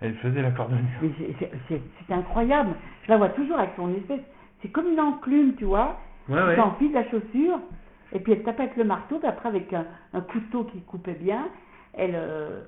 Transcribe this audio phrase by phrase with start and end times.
[0.00, 0.84] Elle faisait la cordonnière.
[1.02, 2.70] Mais c'est- c'est- c'est c'est incroyable.
[3.04, 4.20] Je la vois toujours avec son espèce.
[4.62, 5.98] C'est comme une enclume, tu vois.
[6.28, 6.52] Ouais, ouais.
[6.54, 7.58] Elle enfile la chaussure,
[8.12, 11.14] et puis elle tape avec le marteau, puis après avec un, un couteau qui coupait
[11.20, 11.48] bien,
[11.94, 12.12] elle.
[12.14, 12.60] euh,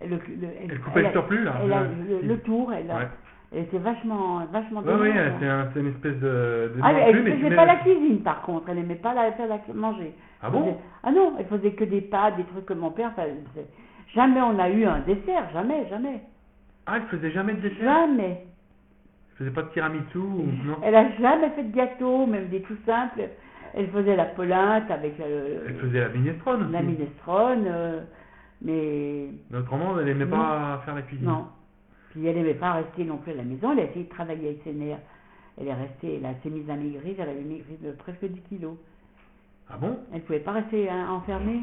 [0.00, 1.52] elle, le- le- Elle coupait le a- surplus, là.
[1.62, 3.08] Elle a le, le tour, elle, a- Ouais.
[3.52, 7.08] elle était vachement, vachement ouais, douloureuse, c'est un- c'est une espèce de, de Ah, elle
[7.10, 9.48] enclume, et tu faisait mets- pas la cuisine par contre, elle aimait pas la faire
[9.48, 10.14] la manger.
[10.40, 12.90] Ah Elle bon faisait- Ah non, elle faisait que des pâtes, des trucs comme mon
[12.90, 13.12] père.
[14.14, 16.22] jamais on a eu un dessert, jamais, jamais,
[16.90, 18.44] Ah, elle faisait jamais de dessert jamais.
[19.32, 22.60] Elle faisait pas de tiramisu ou non Elle a jamais fait de gâteau, même des
[22.62, 23.22] tout simples.
[23.74, 26.72] Elle faisait la polinte avec euh, Elle faisait la minestrone aussi.
[26.72, 28.00] la minestrone, euh,
[28.62, 31.26] mais Autrement, elle aimait pas faire la cuisine.
[31.26, 31.46] non.
[32.10, 34.48] Puis elle n'aimait pas rester non plus à la maison, elle a essayé de travailler
[34.48, 34.98] avec ses nerfs.
[35.60, 38.74] Elle est restée, elle s'est mise à maigrir, elle avait maigri de presque 10 kilos.
[39.70, 39.96] Ah bon?
[40.12, 41.60] Elle pouvait pas rester hein, enfermée.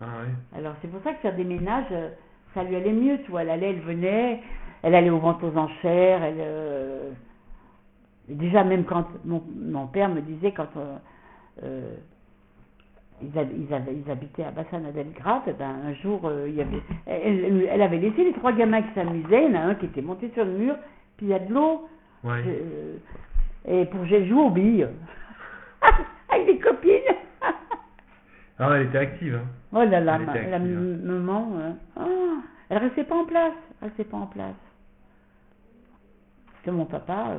[0.00, 0.58] Ah ouais.
[0.58, 2.10] Alors c'est pour ça que faire des ménages, euh,
[2.54, 3.42] ça lui allait mieux, tu vois.
[3.42, 4.40] Elle allait, elle venait,
[4.82, 6.36] elle allait aux ventes aux enchères, elle...
[6.38, 7.10] euh,
[8.28, 10.96] Déjà même quand mon, mon père me disait quand euh,
[11.64, 11.94] euh,
[13.20, 13.28] ils,
[13.66, 17.66] ils, avaient- ils habitaient à Bassana-Delgrave, eh ben, un jour euh, il y avait, elle,
[17.68, 20.00] elle- avait laissé les trois gamins qui s'amusaient, il y en a un qui était
[20.02, 20.76] monté sur le mur,
[21.16, 21.88] puis il y a de l'eau,
[22.22, 22.44] Ouais.
[23.66, 24.86] et pour j'ai joué aux billes
[26.28, 26.92] avec des copines.
[28.60, 29.40] Ah, elle était active.
[29.42, 29.48] Hein.
[29.72, 30.60] Oh là là, ma- la hein.
[30.60, 34.54] maman, euh, ah, elle restait pas en place, elle restait pas en place.
[36.64, 37.38] Que mon papa, euh,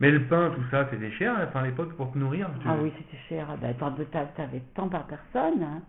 [0.00, 2.48] Mais le pain, tout ça, c'était cher hein, enfin, à l'époque pour te nourrir.
[2.66, 3.74] ah oui, c'était cher, ah ben,
[4.36, 5.62] t'avais tant par personne.
[5.62, 5.82] Hein.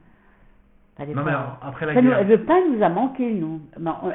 [1.14, 2.28] Non, mais alors, après la nous- guerre.
[2.28, 3.62] le pain nous a manqué, nous.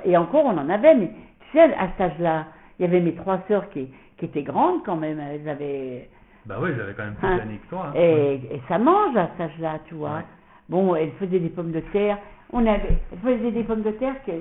[0.05, 1.09] Et encore, on en avait, mais
[1.41, 2.47] tu sais, à cet âge-là,
[2.79, 6.09] il y avait mes trois sœurs qui, qui étaient grandes quand même, elles avaient...
[6.45, 7.37] Bah oui, j'avais quand même plus Hein.
[7.39, 7.87] d'années que toi.
[7.89, 7.93] hein.
[7.95, 10.17] Et, et ça mange à cet âge-là, tu vois.
[10.17, 10.25] Ouais.
[10.69, 12.19] Bon, elle faisait des pommes de terre.
[12.53, 14.33] On avait, elle faisait des pommes de terre que,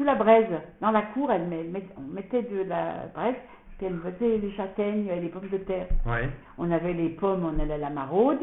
[0.00, 0.46] sous la braise,
[0.80, 3.34] dans la cour, elle met- met- on mettait de la braise,
[3.76, 5.88] puis elle faisait les châtaignes et les pommes de terre.
[6.06, 6.26] Ouais.
[6.56, 8.42] On avait les pommes, on allait à la maraude,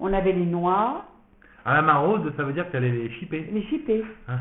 [0.00, 1.06] on avait les noix,
[1.64, 3.40] À la maraude, ça veut dire que t'allais les chipper.
[3.50, 4.04] les chipper.
[4.28, 4.36] Hein.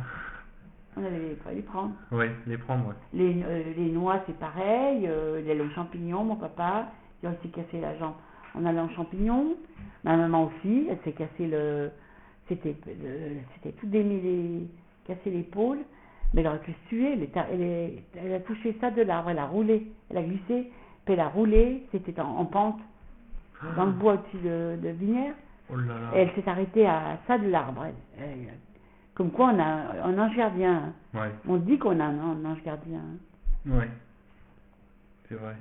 [0.97, 1.91] On allait les, prendre.
[2.11, 2.93] Ouais, les prendre, ouais.
[3.13, 5.07] Les, euh, les noix, c'est pareil.
[5.07, 6.87] Euh, il y a les champignons, mon papa,
[7.23, 8.13] il a aussi cassé la jambe
[8.55, 9.55] en allant aux champignons.
[10.03, 11.91] Ma maman aussi, elle s'est cassé le.
[12.49, 14.67] C'était le- c'était tout démêlé,
[15.05, 15.79] cassé l'épaule.
[16.33, 17.13] Mais elle aurait pu se tuer.
[17.13, 19.87] Elle, est elle, est- elle a touché ça de l'arbre, elle a roulé.
[20.09, 20.71] Elle a glissé,
[21.05, 22.79] puis elle a roulé, c'était en, en pente,
[23.75, 25.33] dans le bois au-dessus de, de Vinière.
[25.69, 26.11] Oh là là.
[26.15, 27.85] Et elle s'est arrêtée à ça de l'arbre.
[29.15, 30.93] Comme quoi, on a un ange gardien.
[31.13, 33.01] Ouais, On dit qu'on a un, un ange gardien.
[33.65, 33.89] ouais.
[35.27, 35.55] C'est vrai.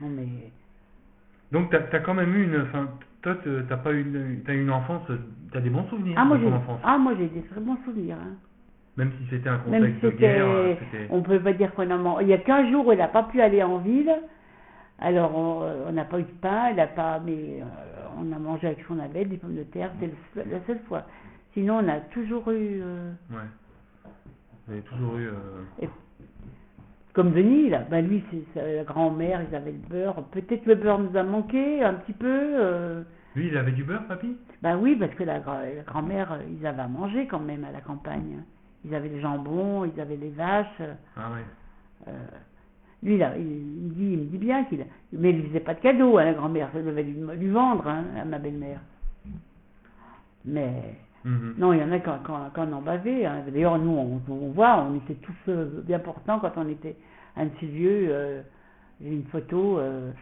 [0.00, 0.28] Non, mais.
[1.50, 2.88] Donc t'as as quand même eu une, enfin,
[3.22, 5.02] toi te- t'as pas eu une, une enfance,
[5.52, 6.80] t'as des bons souvenirs Ah, moi, de j'ai ton enfance.
[6.84, 8.16] ah, moi, j'ai des très bons souvenirs.
[8.20, 8.34] hein.
[8.96, 10.74] Même si c'était un contexte de guerre, euh.
[11.10, 12.24] On peut pas dire qu'on a mangé.
[12.24, 14.12] Il y a 15 jours où elle n'a pas pu aller en ville.
[14.98, 17.18] Alors, on euh, on n'a pas eu de pain, elle a pas.
[17.24, 17.64] Mais euh,
[18.20, 20.10] on a mangé avec ce qu'on avait, des pommes de terre, c'est
[20.48, 21.04] la seule fois.
[21.54, 22.80] Sinon, on a toujours eu.
[22.82, 23.38] euh, Ouais.
[24.66, 25.26] Vous avez toujours eu.
[25.28, 25.86] euh,
[27.14, 27.84] comme Denis, là.
[27.90, 30.22] Ben, lui, c'est sa grand-mère, ils avaient le beurre.
[30.32, 32.26] Peut-être le beurre nous a manqué un petit peu.
[32.28, 33.02] euh,
[33.36, 34.36] Lui, il avait du beurre, papy?
[34.62, 37.80] Ben oui, parce que la, la grand-mère, ils avaient à manger quand même à la
[37.80, 38.42] campagne.
[38.84, 40.66] Ils avaient le jambon, ils avaient les vaches.
[40.80, 41.44] euh, Ah ouais.
[42.08, 42.12] euh,
[43.02, 44.84] lui, là, il, il me dit, il me dit bien qu'il...
[45.12, 47.86] Mais il ne faisait pas de cadeau à la grand-mère, ça devait lui, lui vendre,
[47.88, 48.80] hein, à ma belle-mère.
[50.44, 51.54] Mais Mhm.
[51.58, 53.26] non, il y en a qui en- ont bavé.
[53.26, 53.42] hein.
[53.52, 56.96] D'ailleurs, nous, on, on voit, on était tous euh, bien portants quand on était
[57.36, 58.08] à Anne-Sylvieux.
[58.10, 58.42] euh,
[59.00, 59.78] J'ai une photo...
[59.78, 60.12] euh,